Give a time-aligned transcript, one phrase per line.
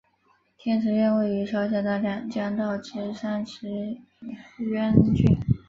[0.57, 3.67] 天池院位于朝鲜的两江道之三池
[4.57, 5.37] 渊郡。